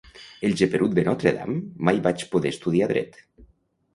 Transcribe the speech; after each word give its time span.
El 0.47 0.53
geperut 0.61 0.95
de 0.99 1.01
Notre-Dame: 1.09 1.59
mai 1.89 2.01
vaig 2.07 2.25
poder 2.31 2.53
estudiar 2.55 2.91
Dret. 2.93 3.21